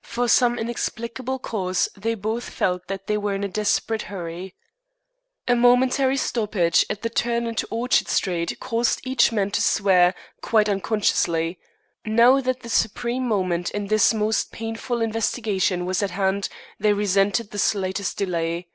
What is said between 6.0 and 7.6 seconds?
stoppage at the turn